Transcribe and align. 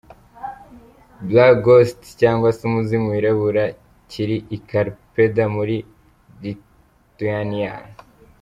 Black 1.27 1.55
Ghost” 1.65 1.99
cyangwa 2.21 2.49
se 2.55 2.61
Umuzimu 2.69 3.07
wirabura 3.13 3.63
kiri 4.09 4.37
i 4.55 4.57
Klaipeda 4.67 5.43
muri 5.55 5.75
Lithuania. 6.43 7.73